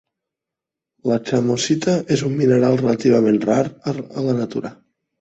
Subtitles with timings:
[1.11, 3.63] La chamosita és un mineral relativament rar
[3.95, 4.79] a la natura.